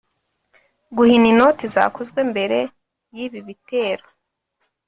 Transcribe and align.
Guhina 0.95 1.27
inoti 1.33 1.65
zakozwe 1.73 2.19
mbere 2.31 2.59
y'ibi 3.15 3.39
bitero 3.47 4.05